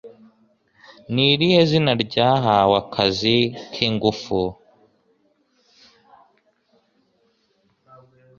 [1.13, 3.37] Ni irihe zina ryahawe Akazi
[3.71, 4.39] k’ingufu